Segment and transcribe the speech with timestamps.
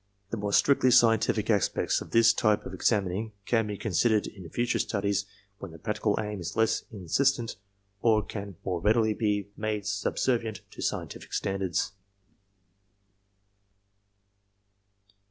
[0.31, 4.49] The more strictly scientific aspects of this type of examining can be con sidered in
[4.49, 5.27] future studies
[5.59, 7.55] when the practical aim is less insistent
[8.01, 11.91] or can more readily be made subservient to scientific standards.